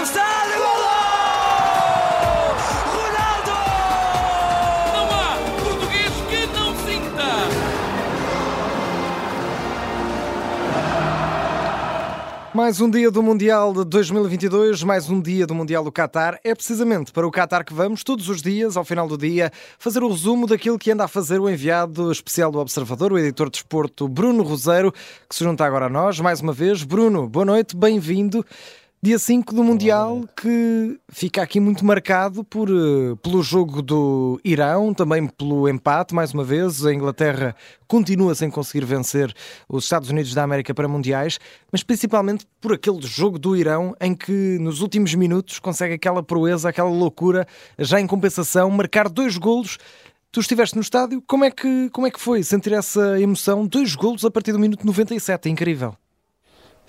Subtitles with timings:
[0.00, 0.16] Ronaldo!
[4.94, 7.28] Não há português que não sinta!
[12.54, 16.40] Mais um dia do Mundial de 2022, mais um dia do Mundial do Qatar.
[16.42, 20.02] É precisamente para o Qatar que vamos, todos os dias, ao final do dia, fazer
[20.02, 23.58] o resumo daquilo que anda a fazer o enviado especial do Observador, o editor de
[23.58, 24.92] desporto Bruno Roseiro,
[25.28, 26.18] que se junta agora a nós.
[26.20, 28.42] Mais uma vez, Bruno, boa noite, bem-vindo.
[29.02, 34.92] Dia 5 do Mundial, que fica aqui muito marcado por, eh, pelo jogo do Irão,
[34.92, 36.84] também pelo empate, mais uma vez.
[36.84, 37.56] A Inglaterra
[37.88, 39.34] continua sem conseguir vencer
[39.66, 41.40] os Estados Unidos da América para Mundiais,
[41.72, 46.68] mas principalmente por aquele jogo do Irão em que nos últimos minutos consegue aquela proeza,
[46.68, 47.46] aquela loucura,
[47.78, 49.78] já em compensação, marcar dois golos.
[50.30, 53.66] Tu estiveste no estádio, como é que, como é que foi sentir essa emoção?
[53.66, 55.96] Dois golos a partir do minuto 97, é incrível.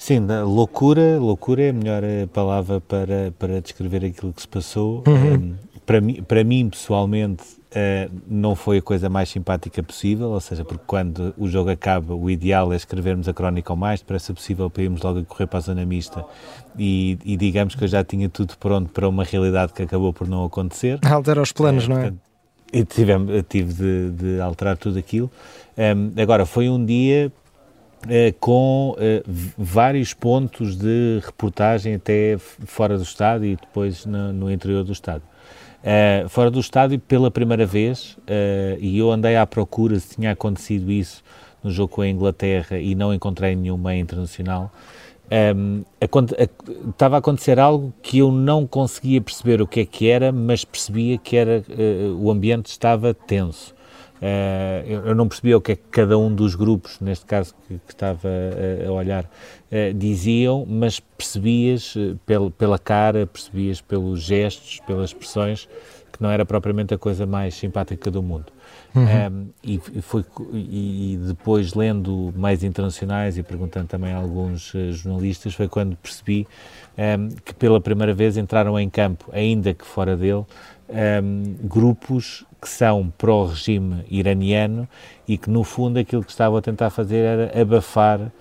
[0.01, 5.03] Sim, loucura, loucura é a melhor eh, palavra para, para descrever aquilo que se passou.
[5.05, 5.33] Uhum.
[5.35, 10.39] Um, para, mim, para mim, pessoalmente, uh, não foi a coisa mais simpática possível, ou
[10.39, 14.33] seja, porque quando o jogo acaba, o ideal é escrevermos a crónica o mais depressa
[14.33, 16.25] possível para irmos logo a correr para a zona mista
[16.79, 20.27] e, e, digamos que eu já tinha tudo pronto para uma realidade que acabou por
[20.27, 20.97] não acontecer.
[21.05, 22.01] Altera os planos, uh, não é?
[22.01, 22.31] Portanto,
[22.73, 25.29] e tive, tive de, de, alterar tudo aquilo.
[25.77, 27.31] Um, agora, foi um dia
[28.09, 29.23] eh, com eh,
[29.57, 35.23] vários pontos de reportagem até fora do estádio e depois no, no interior do estádio.
[35.81, 40.31] Uh, fora do estádio, pela primeira vez, uh, e eu andei à procura se tinha
[40.31, 41.23] acontecido isso
[41.63, 44.71] no jogo com a Inglaterra e não encontrei nenhum meio internacional.
[45.55, 45.83] Um,
[46.89, 50.63] estava a acontecer algo que eu não conseguia perceber o que é que era, mas
[50.63, 53.73] percebia que era uh, o ambiente estava tenso.
[54.21, 57.55] Uh, eu, eu, não percebia o que é que cada um dos grupos, neste caso
[57.67, 64.21] que, que estava a, a olhar, uh, diziam, mas percebias pel, pela cara, percebias pelos
[64.21, 65.67] gestos, pelas expressões,
[66.11, 68.45] que não era propriamente a coisa mais simpática do mundo.
[68.93, 69.03] Uhum.
[69.03, 70.23] Um, e, foi,
[70.53, 76.45] e, depois, lendo mais internacionais e perguntando também a alguns jornalistas, foi quando percebi
[76.95, 80.45] um, que pela primeira vez entraram em campo, ainda que fora dele,
[80.89, 84.87] um, grupos que são pró-regime iraniano
[85.27, 88.31] e que, no fundo, aquilo que estavam a tentar fazer era abafar uh,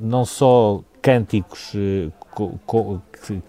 [0.00, 2.12] não só cânticos uh,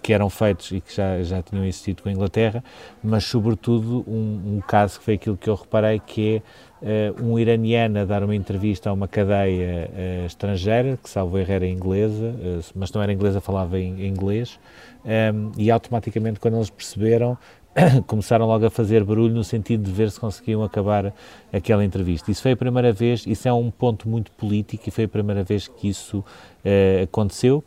[0.02, 2.64] que, eram feitos e que já, já tinham existido com a Inglaterra,
[3.02, 6.42] mas, sobretudo, um, um caso que foi aquilo que eu reparei, que
[6.82, 9.90] é uh, um iraniano a dar uma entrevista a uma cadeia
[10.26, 12.34] estrangeira, que, salvo erro, era inglesa,
[12.74, 14.58] mas não era inglesa, falava em, em inglês,
[15.04, 17.38] um, e automaticamente, quando eles perceberam,
[18.06, 21.12] começaram logo a fazer barulho no sentido de ver se conseguiam acabar
[21.52, 22.30] aquela entrevista.
[22.30, 25.42] Isso foi a primeira vez, isso é um ponto muito político e foi a primeira
[25.42, 27.64] vez que isso uh, aconteceu,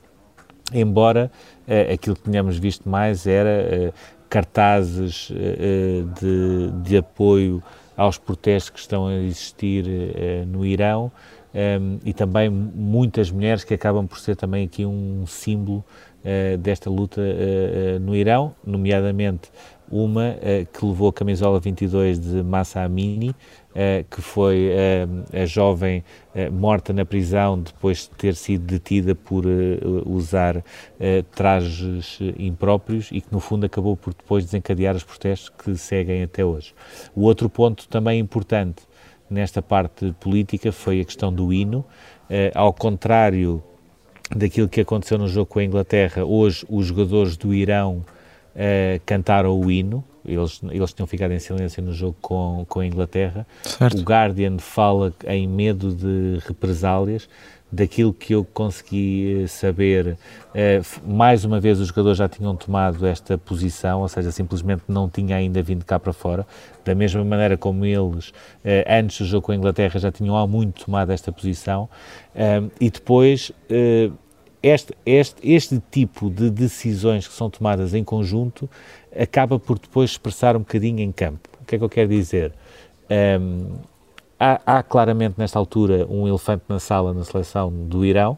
[0.74, 1.32] embora
[1.68, 3.94] uh, aquilo que tínhamos visto mais era uh,
[4.30, 5.32] cartazes
[6.20, 7.64] de, de, apoio
[7.96, 9.86] aos protestos que estão a existir
[10.46, 11.10] no Irão
[11.56, 15.82] um, e também muitas mulheres que acabam por ser também aqui um símbolo
[16.60, 17.22] desta luta
[18.02, 19.50] no Irão, nomeadamente
[19.92, 23.36] uma uh, que levou a camisola 22 de Massa Amini, uh,
[24.10, 26.04] que foi uh, a jovem
[26.52, 29.44] morta na prisão depois de ter sido detida por
[30.06, 30.64] usar
[31.34, 36.46] trajes impróprios e que no fundo acabou por depois desencadear os protestos que seguem até
[36.46, 36.76] hoje.
[37.16, 38.84] O outro ponto também importante
[39.28, 41.84] nesta parte política foi a questão do hino,
[42.54, 43.64] ao contrário
[44.36, 48.06] daquilo que aconteceu no jogo com a Inglaterra, hoje os jogadores do Irão
[48.56, 50.04] uh, cantaram o hino.
[50.26, 53.48] Eles, eles tinham ficado em silêncio no jogo com, com a Inglaterra.
[53.64, 53.98] Certo.
[53.98, 57.30] O Guardian fala em medo de represálias.
[57.70, 60.18] Daquilo que eu consegui eh, saber,
[60.56, 65.10] eh, mais uma vez os jogadores já tinham tomado esta posição, ou seja, simplesmente não
[65.10, 66.48] tinha ainda vindo cá para fora,
[66.86, 68.32] da mesma maneira como eles,
[68.88, 71.90] antes do jogo com a Inglaterra, já tinham há muito tomado esta posição,
[72.80, 73.52] e depois
[74.68, 78.70] este, este, este tipo de decisões que são tomadas em conjunto
[79.18, 81.48] acaba por depois expressar um bocadinho em campo.
[81.62, 82.54] O que é que eu quero dizer?
[83.10, 83.78] Um,
[84.40, 88.38] há, há, claramente nesta altura um elefante na sala na seleção do Irão.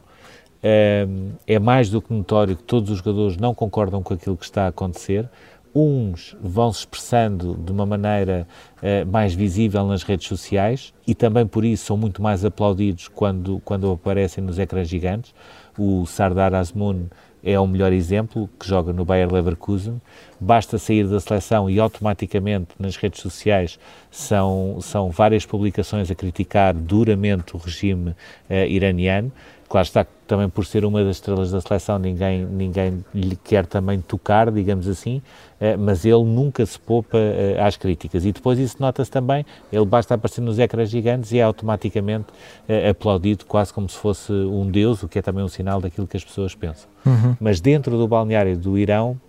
[0.61, 4.45] Um, é mais do que notório que todos os jogadores não concordam com aquilo que
[4.45, 5.29] está a acontecer.
[5.73, 11.45] Uns vão se expressando de uma maneira uh, mais visível nas redes sociais e também
[11.45, 15.33] por isso são muito mais aplaudidos quando, quando aparecem nos ecrãs gigantes.
[15.81, 17.05] O Sardar Azmoun
[17.41, 20.01] é o melhor exemplo, que joga no Bayer Leverkusen.
[20.37, 23.79] Basta sair da seleção e automaticamente nas redes sociais
[24.11, 29.31] são, são várias publicações a criticar duramente o regime uh, iraniano.
[29.69, 33.99] Claro está, também por ser uma das estrelas da seleção, ninguém, ninguém lhe quer também
[33.99, 35.23] tocar, digamos assim,
[35.59, 38.23] eh, mas ele nunca se poupa eh, às críticas.
[38.23, 39.43] E depois isso nota-se também,
[39.73, 42.27] ele basta aparecer nos ecrãs gigantes e é automaticamente
[42.67, 46.05] eh, aplaudido quase como se fosse um deus, o que é também um sinal daquilo
[46.05, 46.87] que as pessoas pensam.
[47.03, 47.35] Uhum.
[47.39, 49.19] Mas dentro do balneário do Irão,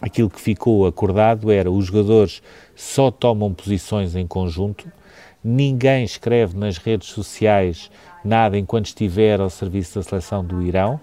[0.00, 2.42] aquilo que ficou acordado era os jogadores
[2.74, 4.90] só tomam posições em conjunto,
[5.44, 7.90] ninguém escreve nas redes sociais
[8.24, 11.00] nada enquanto estiver ao serviço da seleção do Irão,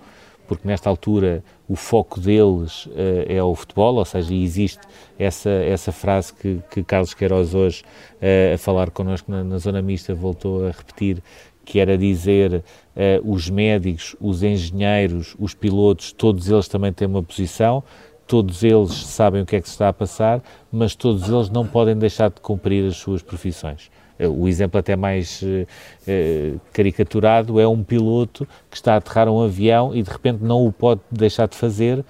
[0.48, 4.82] porque nesta altura o foco deles uh, é o futebol, ou seja, existe
[5.18, 7.84] essa, essa frase que, que Carlos Queiroz hoje,
[8.16, 11.22] uh, a falar connosco na, na, Zona Mista, voltou a repetir,
[11.64, 12.64] que era dizer
[12.96, 17.84] uh, os médicos, os engenheiros, os pilotos, todos eles também têm uma posição,
[18.28, 21.66] todos eles sabem o que é que se está a passar, mas todos eles não
[21.66, 23.90] podem deixar de cumprir as suas profissões.
[24.18, 29.42] Eh, o exemplo até mais uh, caricaturado é um piloto que está a aterrar um
[29.42, 32.04] avião e de repente não o pode deixar de fazer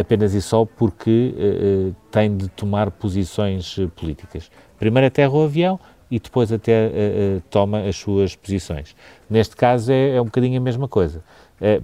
[0.00, 1.34] apenas e só porque
[2.10, 4.50] tem de tomar posições políticas.
[4.78, 5.78] Primeiro aterra o avião
[6.10, 6.90] e depois até
[7.50, 8.96] toma as suas posições.
[9.28, 11.22] Neste caso é, é um bocadinho a mesma coisa.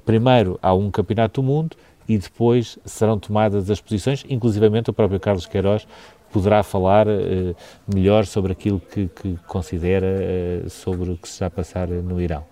[0.06, 1.76] primeiro há um campeonato do mundo
[2.08, 5.86] e depois serão tomadas as posições, inclusivamente o próprio Carlos Queiroz
[6.32, 7.54] poderá falar uh,
[7.92, 12.20] melhor sobre aquilo que, que considera uh, sobre o que se está a passar no
[12.20, 12.44] Irão.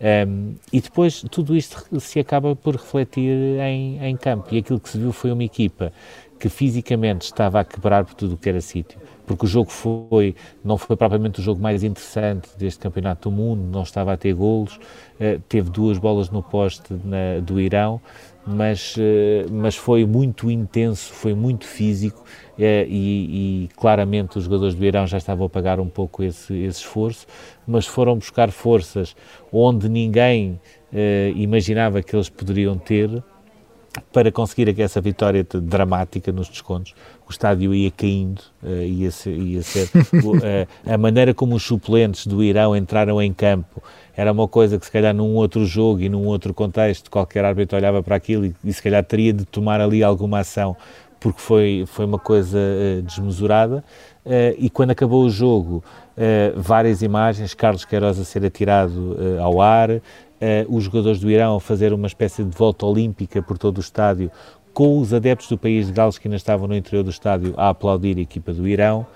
[0.00, 4.54] Um, e depois tudo isto se acaba por refletir em, em campo.
[4.54, 5.92] E aquilo que se viu foi uma equipa
[6.38, 10.34] que fisicamente estava a quebrar por tudo o que era sítio, porque o jogo foi,
[10.64, 14.34] não foi propriamente o jogo mais interessante deste Campeonato do Mundo, não estava a ter
[14.34, 18.00] golos, uh, teve duas bolas no poste na, do Irão,
[18.46, 22.24] mas, uh, mas foi muito intenso, foi muito físico
[22.58, 26.54] é, e, e, claramente os jogadores do Irão já estavam a pagar um pouco esse,
[26.54, 27.26] esse esforço,
[27.66, 29.14] mas foram buscar forças
[29.52, 30.58] onde ninguém
[30.92, 33.22] eh, imaginava que eles poderiam ter
[34.12, 36.94] para conseguir essa vitória dramática nos descontos.
[37.26, 42.26] O estádio ia caindo, uh, ia ser, ia ser uh, a maneira como os suplentes
[42.26, 43.82] do Irão entraram em campo
[44.18, 47.78] era uma coisa que se calhar num outro jogo e num outro contexto qualquer árbitro
[47.78, 50.76] olhava para aquilo e, e se calhar teria de tomar ali alguma ação
[51.20, 53.84] porque foi, foi uma coisa uh, desmesurada.
[54.24, 55.82] Uh, e quando acabou o jogo,
[56.16, 60.00] uh, várias imagens, Carlos Queiroz a ser atirado ao ar,
[60.68, 64.30] os jogadores do Irão a fazer uma espécie de volta olímpica por todo o estádio,
[64.72, 67.70] com os adeptos do país de Gales que ainda estavam no interior do estádio a
[67.70, 69.06] aplaudir a equipa do Irão.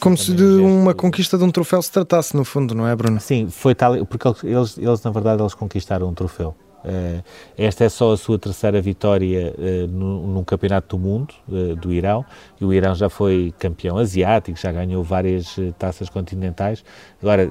[0.00, 3.18] Como se de uma conquista de um troféu se tratasse, no fundo, não é, Bruno?
[3.18, 6.54] Sim, foi tal, porque eles, eles na verdade, eles conquistaram um troféu.
[6.84, 7.24] Uh,
[7.56, 9.54] esta é só a sua terceira vitória
[9.88, 12.24] no, num campeonato do mundo uh, do Irão
[12.60, 16.84] e o Irão já foi campeão asiático, já ganhou várias taças continentais.
[17.22, 17.48] Agora,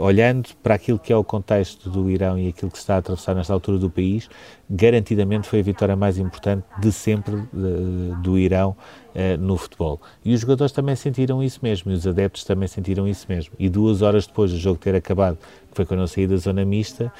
[0.00, 2.98] olhando para aquilo que é o contexto do Irão e aquilo que se está a
[2.98, 4.28] atravessar nesta altura do país,
[4.68, 7.42] garantidamente foi a vitória mais importante de sempre
[8.22, 8.76] do Irão
[9.38, 10.00] no futebol.
[10.24, 13.52] E os jogadores também sentiram isso mesmo, e os adeptos também sentiram isso mesmo.
[13.58, 15.36] E duas horas depois do jogo ter acabado,
[15.70, 17.12] que foi quando eu saí da zona mista,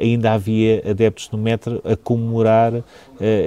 [0.00, 2.84] ainda havia adeptos no metro a comemorar uh,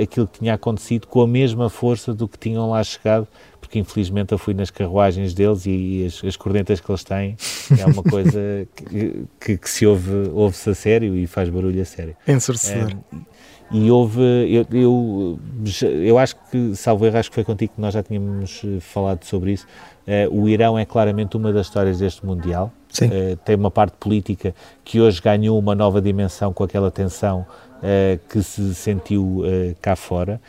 [0.01, 3.27] aquilo que tinha acontecido com a mesma força do que tinham lá chegado,
[3.59, 7.35] porque infelizmente eu fui nas carruagens deles e, as, as cornetas que eles têm
[7.77, 11.85] é uma coisa que, que, que, se ouve, ouve-se a sério e faz barulho a
[11.85, 12.15] sério.
[13.71, 15.39] E houve, eu, eu,
[16.03, 19.23] eu, acho que, salvo erro, acho que foi contigo que nós já tínhamos eh, falado
[19.23, 19.65] sobre isso.
[20.07, 22.71] Uh, o Irão é claramente uma das histórias deste Mundial.
[23.01, 24.53] Uh, tem uma parte política
[24.83, 27.45] que hoje ganhou uma nova dimensão com aquela tensão
[27.79, 29.41] uh, que se sentiu
[29.81, 30.39] cá fora.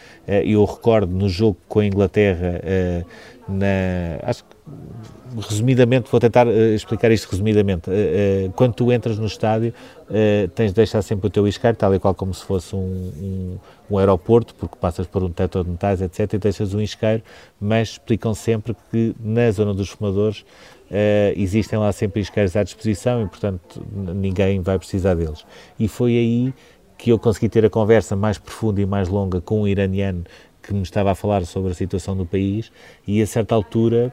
[0.44, 2.60] eu recordo no jogo com a Inglaterra,
[3.48, 4.55] na, acho que
[5.48, 7.90] resumidamente, vou tentar uh, explicar isto resumidamente.
[7.90, 9.72] Uh, uh, quando tu entras no estádio,
[10.54, 13.58] tens de deixar sempre o teu isqueiro, tal e qual como se fosse um, um,
[13.90, 17.22] um, aeroporto, porque passas por um teto de metais, etc., e deixas um isqueiro,
[17.60, 20.44] mas explicam sempre que na zona dos fumadores
[21.34, 25.44] existem lá sempre isqueiros à disposição e, portanto, ninguém vai precisar deles.
[25.76, 26.54] E foi aí
[26.96, 30.22] que eu consegui ter a conversa mais profunda e mais longa com um iraniano
[30.62, 32.70] que me estava a falar sobre a situação do país
[33.04, 34.12] e a certa altura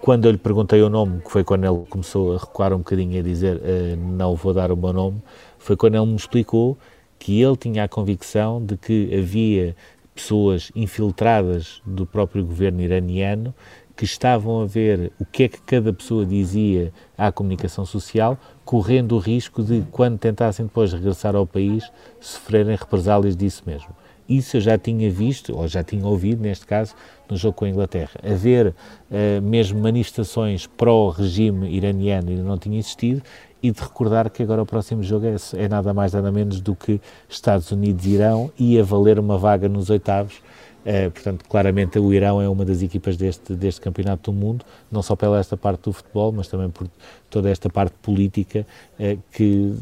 [0.00, 3.12] quando eu lhe perguntei o nome, que foi quando ele começou a recuar um bocadinho
[3.12, 5.22] e a dizer uh, não vou dar o meu nome,
[5.58, 6.76] foi quando ele me explicou
[7.18, 9.76] que ele tinha a convicção de que havia
[10.14, 13.54] pessoas infiltradas do próprio governo iraniano
[13.96, 19.16] que estavam a ver o que é que cada pessoa dizia à comunicação social, correndo
[19.16, 21.90] o risco de, quando tentassem depois regressar ao país,
[22.20, 23.88] sofrerem represálias disso mesmo.
[24.28, 26.94] Isso eu já tinha visto, ou já tinha ouvido, neste caso,
[27.28, 28.18] no jogo com a Inglaterra.
[28.24, 33.22] Haver uh, mesmo manifestações pró-regime iraniano ainda não tinha existido.
[33.62, 36.74] e de recordar que agora o próximo jogo é, é nada mais nada menos do
[36.76, 40.36] que Estados Unidos-Irão e a valer uma vaga nos oitavos.
[40.84, 45.02] Uh, portanto, claramente o Irão é uma das equipas deste, deste campeonato do mundo, não
[45.02, 46.86] só pela esta parte do futebol, mas também por
[47.28, 48.64] toda esta parte política
[49.00, 49.74] uh, que,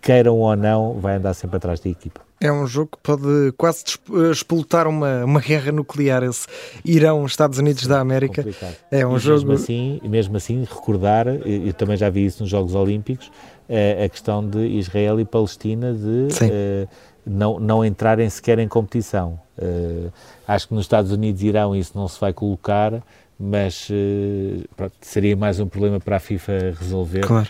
[0.00, 2.27] queiram ou não, vai andar sempre atrás da equipa.
[2.40, 3.84] É um jogo que pode quase
[4.30, 6.46] explotar uma, uma guerra nuclear, esse
[6.84, 8.42] Irão, Estados Unidos da América.
[8.42, 8.76] Complicado.
[8.90, 9.38] É um e jogo.
[9.38, 13.30] Mesmo assim, mesmo assim, recordar, eu também já vi isso nos Jogos Olímpicos,
[13.68, 16.88] eh, a questão de Israel e Palestina de uh,
[17.26, 19.40] não, não entrarem sequer em competição.
[19.58, 20.12] Uh,
[20.46, 23.02] acho que nos Estados Unidos e Irão isso não se vai colocar,
[23.38, 27.20] mas uh, pronto, seria mais um problema para a FIFA resolver.
[27.20, 27.48] Claro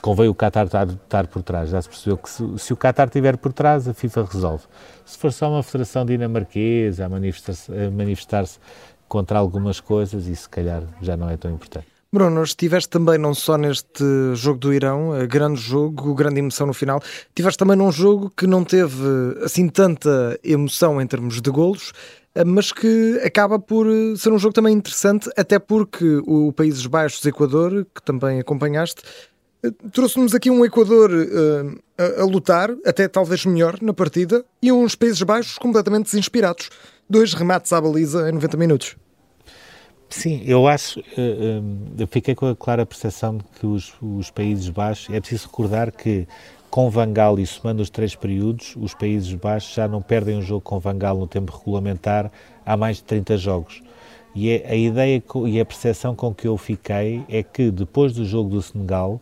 [0.00, 1.70] convém o Qatar estar, estar, por trás.
[1.70, 4.64] Já se percebeu que se, se, o Qatar estiver por trás, a FIFA resolve.
[5.04, 8.44] Se for só uma federação dinamarquesa a manifestar-se manifestar
[9.08, 11.86] contra algumas coisas, isso se calhar já não é tão importante.
[12.10, 14.02] Bruno, estiveste também não só neste
[14.34, 18.64] jogo do Irão, grande jogo, grande emoção no final, estiveste também num jogo que não
[18.64, 19.04] teve
[19.44, 21.92] assim tanta emoção em termos de golos,
[22.46, 23.86] mas que acaba por
[24.16, 29.02] ser um jogo também interessante, até porque o Países Baixos, Equador, que também acompanhaste,
[29.92, 34.94] Trouxe-nos aqui um Equador uh, a, a, lutar, até talvez melhor na partida, e uns
[34.94, 36.70] Países Baixos completamente desinspirados.
[37.10, 38.96] Dois remates à baliza em 90 minutos.
[40.08, 41.04] Sim, eu acho, uh,
[41.98, 45.90] eu fiquei com a clara percepção de que os, os, Países Baixos, é preciso recordar
[45.92, 46.26] que
[46.70, 50.60] com Vangal e somando os três períodos, os Países Baixos já não perdem um jogo
[50.60, 52.30] com Vangal no tempo regulamentar
[52.64, 53.82] há mais de 30 jogos.
[54.34, 58.24] E é, a ideia e a percepção com que eu fiquei é que depois do
[58.24, 59.20] jogo do Senegal,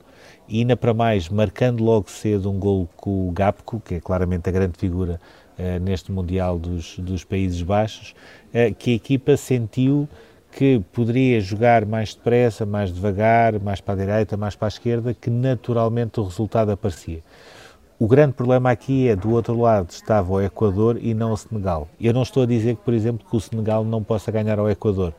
[0.48, 4.48] e ainda para mais, marcando logo cedo um gol com o Gapco, que é claramente
[4.48, 5.20] a grande figura
[5.58, 8.14] uh, neste Mundial dos, dos Países Baixos,
[8.50, 10.08] uh, que a equipa sentiu
[10.52, 15.12] que poderia jogar mais depressa, mais devagar, mais para a direita, mais para a esquerda,
[15.12, 17.22] que naturalmente o resultado aparecia.
[17.98, 21.88] O grande problema aqui é, do outro lado estava o Equador e não o Senegal.
[21.98, 24.70] Eu não estou a dizer que, por exemplo, que o Senegal não possa ganhar ao
[24.70, 25.14] Equador.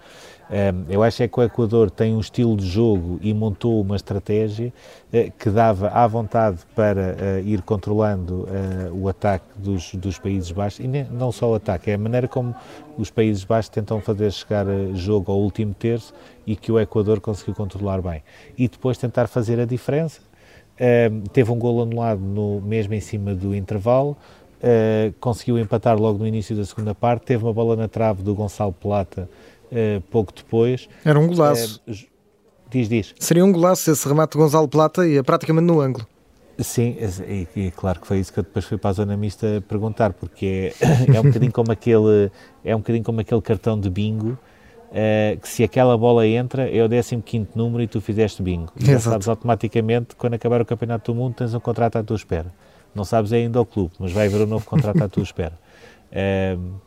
[0.90, 4.72] Eu acho é que o Equador tem um estilo de jogo e montou uma estratégia
[5.12, 10.50] eh, que dava à vontade para eh, ir controlando eh, o ataque dos, dos Países
[10.52, 12.56] Baixos, e não só o ataque, é a maneira como
[12.98, 16.14] os Países Baixos tentam fazer chegar jogo ao último terço
[16.46, 18.24] e que o Equador conseguiu controlar bem.
[18.58, 20.22] E depois tentar fazer a diferença.
[21.34, 24.16] Teve um gol anulado no, mesmo em cima do intervalo,
[25.20, 28.74] conseguiu empatar logo no início da segunda parte, teve uma bola na trave do Gonçalo
[28.74, 29.28] Plata
[29.72, 30.88] uh, pouco depois.
[31.04, 31.82] Era um golaço.
[31.88, 31.94] Uh,
[32.70, 33.16] diz, diz.
[33.20, 36.06] Seria um golaço esse remate de Gonzalo Plata e é praticamente no ângulo.
[36.60, 36.98] Sim,
[37.28, 40.14] e, e, claro que foi isso que eu depois fui para a zona mista perguntar,
[40.14, 42.32] porque é, é um bocadinho como aquele
[42.66, 44.38] é um bocadinho como aquele cartão de bingo
[44.88, 48.72] uh, que se aquela bola entra é o 15 número e tu fizeste bingo.
[48.76, 52.16] E já sabes automaticamente quando acabar o campeonato do mundo tens um contrato à tua
[52.16, 52.52] espera.
[52.96, 55.54] Não sabes ainda o clube, mas vai haver um novo contrato à tua espera.
[56.12, 56.87] Uh,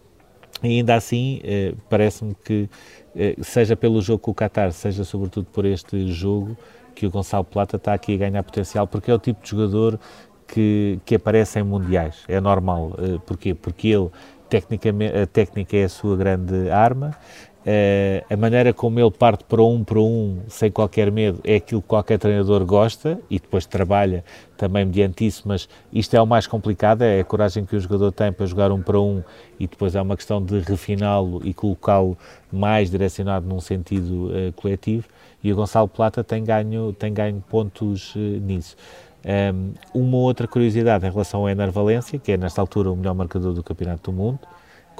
[0.62, 2.68] Ainda assim, eh, parece-me que,
[3.16, 6.56] eh, seja pelo jogo com o Qatar, seja sobretudo por este jogo,
[6.94, 9.98] que o Gonçalo Plata está aqui a ganhar potencial, porque é o tipo de jogador
[10.46, 12.24] que, que aparece em mundiais.
[12.28, 12.92] É normal.
[12.98, 13.54] Eh, porquê?
[13.54, 14.10] Porque ele,
[14.48, 17.16] tecnicamente, a técnica é a sua grande arma,
[17.60, 21.82] Uh, a maneira como ele parte para um para um, sem qualquer medo, é aquilo
[21.82, 24.24] que qualquer treinador gosta e depois trabalha
[24.56, 28.12] também mediante isso, mas isto é o mais complicado, é a coragem que o jogador
[28.12, 29.22] tem para jogar um para um
[29.58, 32.16] e depois é uma questão de refiná-lo e colocá-lo
[32.50, 35.06] mais direcionado num sentido uh, coletivo
[35.44, 38.74] e o Gonçalo Plata tem ganho, tem ganho pontos uh, nisso.
[39.22, 43.14] Um, uma outra curiosidade em relação ao Ener Valência, que é nesta altura o melhor
[43.14, 44.38] marcador do Campeonato do Mundo,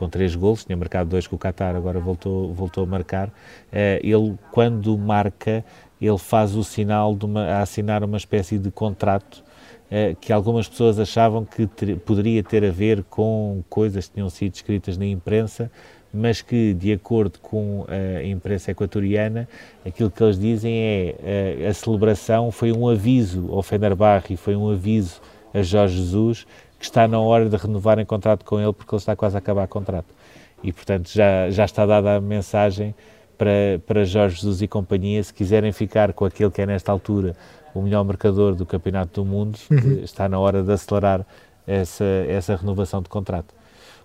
[0.01, 3.29] com três gols, tinha marcado dois com o Qatar, agora voltou, voltou a marcar.
[3.29, 5.63] Uh, ele, quando marca,
[6.01, 9.45] ele faz o sinal de uma, a assinar uma espécie de contrato
[9.91, 14.31] uh, que algumas pessoas achavam que ter, poderia ter a ver com coisas que tinham
[14.31, 15.71] sido escritas na imprensa,
[16.13, 19.47] mas que, de acordo com a imprensa equatoriana,
[19.87, 24.71] aquilo que eles dizem é uh, a celebração foi um aviso ao Fenerbahçe, foi um
[24.71, 25.21] aviso
[25.53, 26.47] a Jorge Jesus
[26.81, 29.67] que está na hora de renovarem contrato com ele porque ele está quase a acabar
[29.67, 30.15] o contrato.
[30.65, 32.95] E, portanto, já, já está dada a mensagem
[33.37, 37.37] para, para Jorge Jesus e companhia, se quiserem ficar com aquele que é, nesta altura,
[37.75, 40.01] o melhor marcador do Campeonato do Mundo, uhum.
[40.03, 41.27] está na hora de acelerar
[41.67, 43.55] essa, essa renovação de contrato.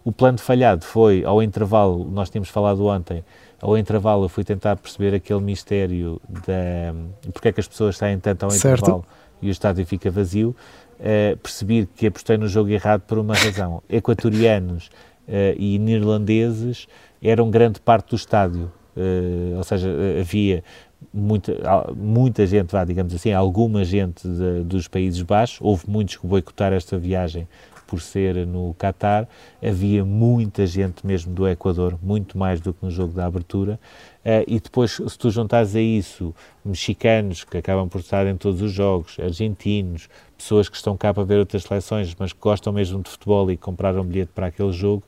[0.04, 3.24] O plano falhado foi, ao intervalo, nós tínhamos falado ontem,
[3.62, 6.94] ao intervalo eu fui tentar perceber aquele mistério da
[7.34, 8.84] porque é que as pessoas saem tanto ao certo.
[8.84, 9.06] intervalo
[9.42, 10.56] e o estádio fica vazio
[11.00, 13.82] uh, percebi que apostei no jogo errado por uma razão.
[13.90, 14.88] Equatorianos
[15.28, 16.88] uh, e neerlandeses
[17.22, 19.90] eram grande parte do estádio, uh, ou seja,
[20.20, 20.64] havia
[21.14, 21.54] muita,
[21.96, 26.76] muita gente, vá, digamos assim, alguma gente de, dos Países Baixos, houve muitos que boicotaram
[26.76, 27.48] esta viagem
[27.88, 29.28] por ser no Qatar,
[29.64, 33.80] havia muita gente mesmo do Equador, muito mais do que no jogo da abertura,
[34.26, 38.62] uh, e depois se tu juntares a isso mexicanos que acabam por estar em todos
[38.62, 43.02] os jogos, argentinos, pessoas que estão cá para ver outras seleções, mas que gostam mesmo
[43.02, 45.04] de futebol e compraram um bilhete para aquele jogo,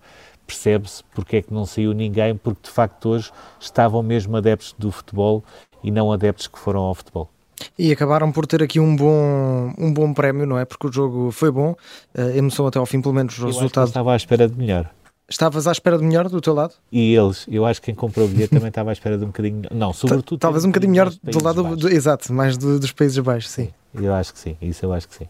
[0.45, 4.91] percebe-se porque é que não saiu ninguém, porque de facto hoje estavam mesmo adeptos do
[4.91, 5.43] futebol
[5.83, 7.29] e não adeptos que foram ao futebol.
[7.77, 10.65] E acabaram por ter aqui um bom, um bom prémio, não é?
[10.65, 11.75] Porque o jogo foi bom,
[12.15, 13.87] a emoção até ao fim, pelo menos o eu resultado.
[13.87, 14.89] estava à espera de melhor.
[15.29, 16.73] Estavas à espera de melhor do teu lado?
[16.89, 19.27] E eles, eu acho que quem comprou o bilhete também estava à espera de um
[19.27, 19.63] bocadinho.
[19.71, 20.39] Não, sobretudo.
[20.39, 21.75] Talvez um bocadinho melhor do lado.
[21.75, 23.69] Do, exato, mais do, dos Países Baixos, sim.
[23.93, 25.27] Eu acho que sim, isso eu acho que sim.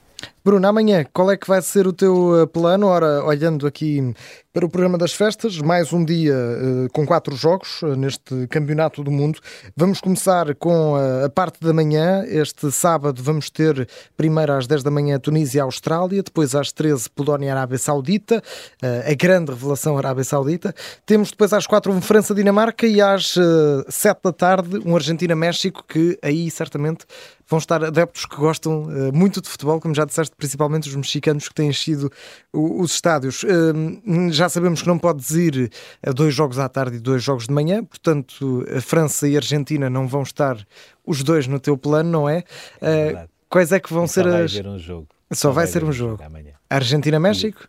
[0.47, 2.87] Bruno, amanhã qual é que vai ser o teu eh, plano?
[2.87, 4.13] Ora, olhando aqui
[4.53, 9.03] para o programa das festas, mais um dia uh, com quatro jogos uh, neste Campeonato
[9.03, 9.39] do Mundo.
[9.75, 12.23] Vamos começar com uh, a parte da manhã.
[12.25, 17.09] Este sábado vamos ter primeiro às 10 da manhã Tunísia e Austrália, depois às 13
[17.09, 18.41] Polónia e Arábia Saudita,
[18.81, 20.73] a grande revelação Arábia Saudita.
[21.05, 23.35] Temos depois às 4 um França-Dinamarca e às
[23.89, 27.05] 7 da tarde um Argentina-México, que aí certamente
[27.47, 31.47] vão estar adeptos que gostam uh, muito de futebol, como já disseste, principalmente os mexicanos
[31.47, 32.11] que têm enchido
[32.53, 33.43] os estádios.
[33.43, 35.71] Uh, já sabemos que não podes ir
[36.05, 39.39] a dois jogos à tarde e dois jogos de manhã, portanto, a França e a
[39.39, 40.57] Argentina não vão estar
[41.05, 42.43] os dois no teu plano, não é?
[42.81, 44.51] Uh, quais é que vão ser vai as.
[44.51, 45.07] Haver um jogo.
[45.31, 46.23] Só, Só vai, vai ser um jogo.
[46.69, 47.67] Argentina-México?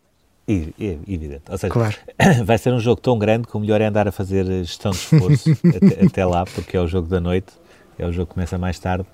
[0.48, 1.42] Evidente.
[1.50, 1.94] Ou seja, claro.
[2.44, 4.98] vai ser um jogo tão grande que o melhor é andar a fazer gestão de
[4.98, 7.52] esforço até, até, lá, porque é o jogo da noite,
[7.98, 9.06] é o jogo que começa mais tarde.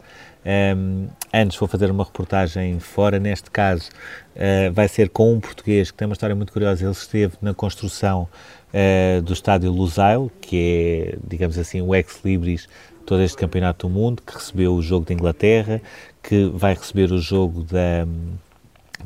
[0.47, 3.89] Um, antes vou fazer uma reportagem fora, neste caso
[4.37, 6.85] uh, vai ser com um português que tem uma história muito curiosa.
[6.85, 8.29] Ele esteve na construção
[8.73, 12.69] uh, do estádio Lusail, que é, digamos assim, o ex-libris
[13.07, 15.81] todo este campeonato do mundo, que recebeu o jogo da Inglaterra,
[16.23, 18.07] que vai receber o jogo da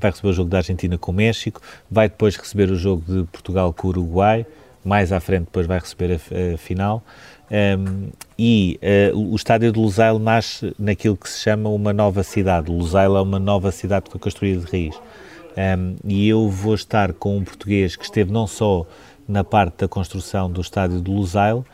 [0.00, 3.26] vai receber o jogo da Argentina com o México, vai depois receber o jogo de
[3.28, 4.46] Portugal com o Uruguai,
[4.84, 7.02] mais à frente depois vai receber a, a final.
[7.50, 8.78] Um, e
[9.12, 12.70] uh, o estádio de Lusail nasce naquilo que se chama uma nova cidade.
[12.70, 14.96] Lusail é uma nova cidade que foi construída de raiz.
[15.56, 18.86] Um, e eu vou estar com um português que esteve não só
[19.26, 21.64] na parte da construção do estádio de Lusail,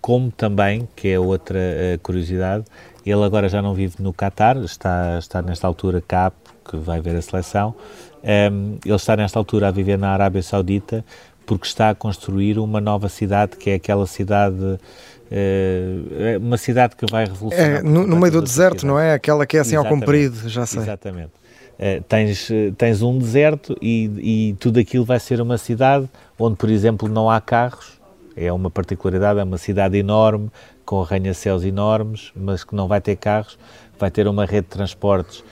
[0.00, 2.64] como também, que é outra uh, curiosidade,
[3.04, 7.16] ele agora já não vive no Qatar, está, está nesta altura cá, porque vai ver
[7.16, 7.74] a seleção.
[8.22, 11.04] Um, ele está nesta altura a viver na Arábia Saudita,
[11.46, 14.78] porque está a construir uma nova cidade, que é aquela cidade
[15.34, 17.78] é uma cidade que vai revolucionar.
[17.78, 19.14] É, no, no meio do deserto, não é?
[19.14, 19.94] Aquela que é assim Exatamente.
[19.94, 20.82] ao comprido, já sei.
[20.82, 21.30] Exatamente.
[21.78, 26.68] Uh, tens, tens um deserto e, e tudo aquilo vai ser uma cidade onde, por
[26.68, 27.98] exemplo, não há carros.
[28.36, 30.50] É uma particularidade, é uma cidade enorme,
[30.84, 33.58] com arranha-céus enormes, mas que não vai ter carros.
[33.98, 35.42] Vai ter uma rede de transportes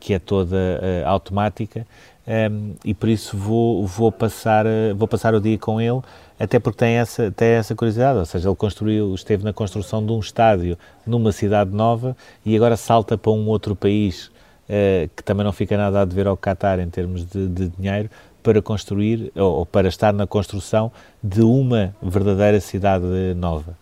[0.00, 1.86] que é toda uh, automática
[2.28, 6.02] um, e por isso vou, vou, passar, vou passar o dia com ele
[6.38, 10.12] até porque tem essa, tem essa curiosidade, ou seja, ele construiu, esteve na construção de
[10.12, 14.26] um estádio numa cidade nova e agora salta para um outro país
[14.68, 18.08] uh, que também não fica nada a dever ao Qatar em termos de, de dinheiro
[18.42, 23.76] para construir ou, ou, para estar na construção de uma verdadeira cidade nova.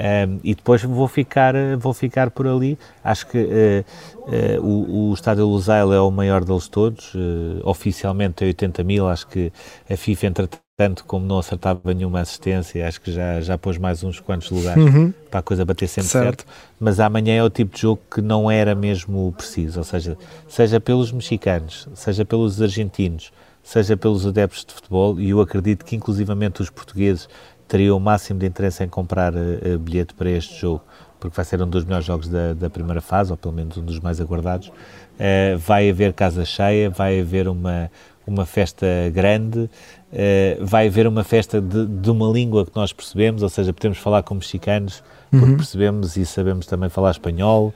[0.00, 2.78] Um, e depois vou ficar, vou ficar por ali.
[3.04, 3.84] Acho que uh,
[4.58, 7.14] uh, o, o estádio Lusail é o maior deles todos.
[7.14, 9.06] Uh, oficialmente tem 80 mil.
[9.06, 9.52] Acho que
[9.90, 14.02] a FIFA, entretanto, tanto como não acertava nenhuma assistência, acho que já, já pôs mais
[14.02, 15.12] uns quantos lugares uhum.
[15.30, 16.24] para a coisa bater sempre certo.
[16.24, 16.46] certo.
[16.80, 20.16] Mas amanhã é o tipo de jogo que não era mesmo preciso, ou seja,
[20.48, 23.30] seja pelos mexicanos, seja pelos argentinos,
[23.62, 27.28] seja pelos adeptos de futebol, e eu acredito que inclusivamente os portugueses
[27.70, 30.82] teriam o máximo de interesse em comprar uh, bilhete para este jogo,
[31.20, 33.84] porque vai ser um dos melhores jogos da, da primeira fase, ou pelo menos um
[33.84, 34.68] dos mais aguardados.
[34.68, 37.90] Uh, vai haver casa cheia, vai haver uma,
[38.26, 39.70] uma festa grande,
[40.12, 43.96] Uh, vai haver uma festa de, de, uma língua que nós percebemos, ou seja, podemos
[43.96, 45.56] falar com mexicanos porque uhum.
[45.56, 47.72] percebemos e sabemos também falar espanhol,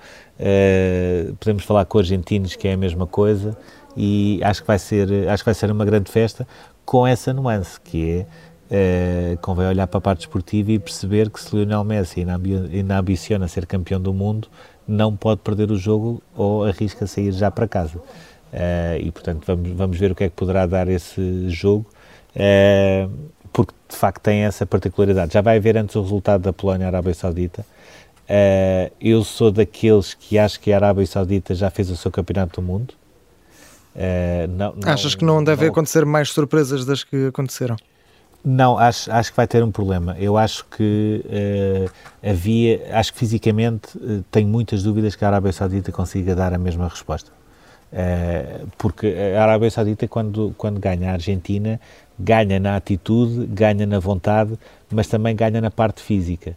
[1.39, 3.57] podemos falar com argentinos que é a mesma coisa
[3.97, 6.45] e acho que vai ser acho que vai ser uma grande festa
[6.85, 8.27] com essa nuance que é
[8.75, 13.47] uh, convém olhar para a parte esportiva e perceber que se Lionel Messi ainda, ambiciona
[13.47, 14.49] ser campeão do mundo
[14.87, 19.71] não pode perder o jogo ou arrisca sair já para casa uh, e portanto vamos,
[19.71, 21.87] vamos ver o que é que poderá dar esse jogo
[22.35, 23.09] é,
[23.53, 25.33] porque de facto tem essa particularidade.
[25.33, 27.65] Já vai haver antes o resultado da Polónia-Arábia Saudita.
[29.01, 32.67] Eu sou daqueles que acho que a Arábia Saudita já fez o seu campeonato do
[32.67, 32.95] mundo.
[34.49, 37.77] Não, não, Achas que não deve não, acontecer mais surpresas das que aconteceram?
[38.45, 40.15] Não, acho, acho que vai ter um problema.
[40.19, 41.91] Eu acho que uh,
[42.23, 46.59] havia, acho que fisicamente uh, tenho muitas dúvidas que a Arábia Saudita consiga dar a
[46.59, 47.33] mesma resposta.
[47.91, 51.81] Uh, porque a Arábia Saudita, quando, quando ganha a Argentina,
[52.19, 54.59] ganha na atitude, ganha na vontade,
[54.91, 56.55] mas também ganha na parte física.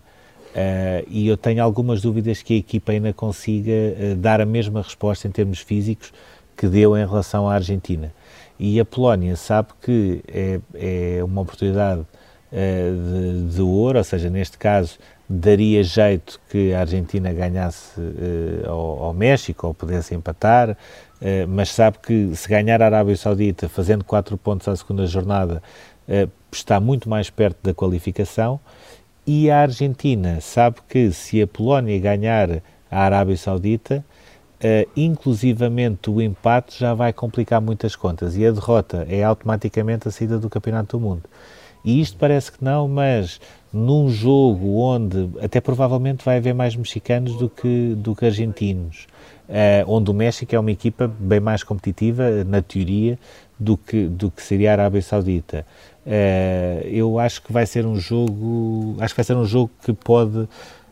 [1.07, 3.71] e eu tenho algumas dúvidas que a equipa ainda consiga
[4.17, 6.11] dar a mesma resposta em termos físicos
[6.57, 8.11] que deu em relação à Argentina.
[8.59, 14.29] E a Polónia sabe que é, é uma oportunidade uh, de, de, ouro, ou seja,
[14.29, 14.97] neste caso
[15.29, 21.69] daria jeito que a Argentina ganhasse uh, ao, ao, México ou pudesse empatar, uh, mas
[21.69, 25.61] sabe que se ganhar a Arábia Saudita fazendo quatro pontos à segunda jornada
[26.49, 28.61] está muito mais perto da qualificação.
[29.25, 34.05] E a Argentina sabe que se a Polónia ganhar a Arábia Saudita
[34.57, 40.11] Uh, inclusivamente o empate já vai complicar muitas contas e a derrota é automaticamente a
[40.11, 41.23] saída do Campeonato do Mundo.
[41.85, 43.39] E isto parece que não, mas
[43.71, 49.07] num jogo onde até provavelmente vai haver mais mexicanos do que, do que argentinos,
[49.47, 53.19] uh, onde o México é uma equipa bem mais competitiva, na teoria,
[53.59, 55.65] do que, do que seria a Arábia Saudita.
[56.05, 59.93] Uh, eu acho que vai ser um jogo, acho que vai ser um jogo que
[59.93, 60.47] pode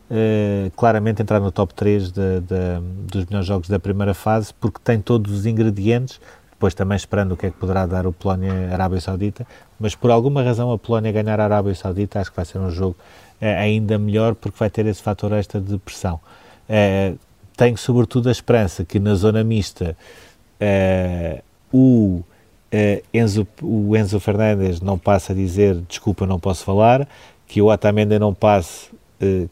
[0.08, 4.78] Uh, claramente entrar no top 3 de, de, dos melhores jogos da primeira fase, porque
[4.82, 6.20] tem todos os ingredientes,
[6.52, 9.44] depois também esperando o que é que poderá dar o Polónia-Arábia Saudita,
[9.80, 12.70] mas por alguma razão a Polónia ganhar a Arábia Saudita acho que vai ser um
[12.70, 12.96] jogo
[13.42, 16.20] uh, ainda melhor, porque vai ter esse fator extra de pressão.
[16.70, 17.18] Uh,
[17.56, 19.96] tenho sobretudo a esperança que na zona mista
[21.72, 22.22] o,
[23.12, 27.08] Enzo, o Enzo Fernandes não passe a dizer desculpa, não posso falar,
[27.46, 28.95] que o Otamendi não passe eh,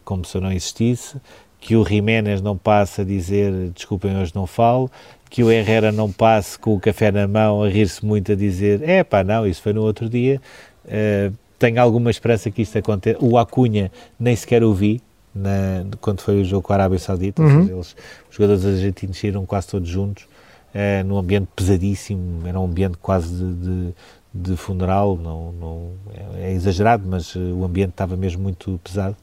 [0.04, 1.16] como se eu não existisse,
[1.60, 4.90] que o Jiménez não passe a dizer desculpem, hoje não falo,
[5.30, 8.88] que o Herrera não passe com o café na mão a rir-se muito a dizer
[8.88, 10.40] é pá, não, isso foi no outro dia.
[10.84, 13.18] Uh, tenho alguma esperança que isto aconteça.
[13.24, 15.00] O Acunha nem sequer o vi
[15.34, 17.62] na, quando foi o jogo com a Arábia Saudita, uhum.
[17.62, 17.96] seja, eles,
[18.30, 23.34] os jogadores argentinos saíram quase todos juntos, uh, num ambiente pesadíssimo, era um ambiente quase
[23.34, 23.94] de, de,
[24.32, 25.90] de funeral, não, não,
[26.36, 29.16] é, é exagerado, mas uh, o ambiente estava mesmo muito pesado.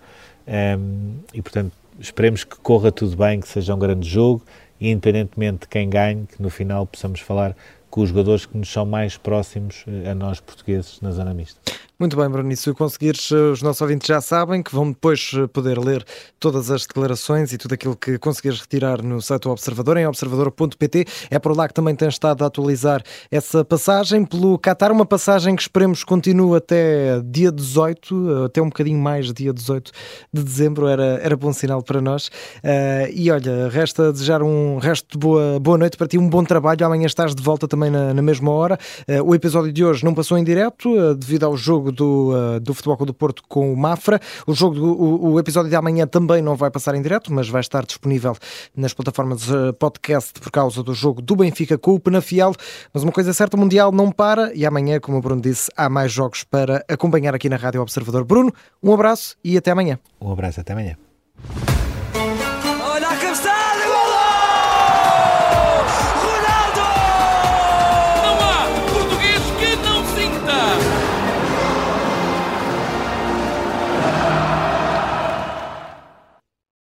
[0.52, 4.44] Um, e, portanto, esperemos que corra tudo bem, que seja um grande jogo,
[4.80, 7.56] e independentemente de quem ganhe, que no final possamos falar
[7.90, 11.60] com os jogadores que nos são mais próximos eh, a nós portugueses na zona mista.
[12.02, 15.34] Muito bem, Bruno, e se conseguires, eh, os nossos ouvintes já sabem que vão depois
[15.36, 16.04] eh, poder ler
[16.40, 21.06] todas as declarações e tudo aquilo que conseguires retirar no site do Observador, em observador.pt.
[21.30, 25.56] É por lá que também tem estado a atualizar essa passagem pelo Qatar, uma passagem
[25.56, 29.92] que esperemos continue até dia 18, até um bocadinho mais dia 18
[30.34, 32.30] de dezembro, era, era bom sinal para nós.
[32.64, 36.44] Uh, e olha, resta desejar um resto de boa, boa noite para ti, um bom
[36.44, 36.84] trabalho.
[36.84, 38.80] Amanhã estás de volta também na, na mesma hora.
[39.08, 42.60] Uh, o episódio de hoje não passou em direto, uh, devido ao jogo do, uh,
[42.60, 44.20] do Futebol Clube do Porto com o Mafra.
[44.48, 47.62] O jogo o, o, episódio de amanhã também não vai passar em direto, mas vai
[47.62, 48.36] estar disponível
[48.76, 52.54] nas plataformas uh, podcast por causa do jogo do Benfica com o Penafiel.
[52.94, 55.70] Mas uma coisa é certa, o Mundial não para e amanhã, como o Bruno disse,
[55.76, 58.24] há mais jogos para acompanhar aqui na Rádio Observador.
[58.24, 60.00] Bruno, um abraço e até amanhã.
[60.20, 60.96] Um abraço, até amanhã.